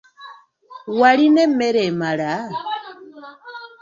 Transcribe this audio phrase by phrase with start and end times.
[0.99, 2.33] Walina emmere emala?